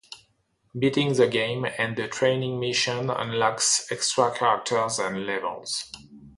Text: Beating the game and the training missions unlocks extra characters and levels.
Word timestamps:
Beating 0.75 1.13
the 1.13 1.27
game 1.27 1.63
and 1.77 1.95
the 1.95 2.07
training 2.07 2.59
missions 2.59 3.11
unlocks 3.15 3.85
extra 3.91 4.31
characters 4.35 4.97
and 4.97 5.27
levels. 5.27 5.91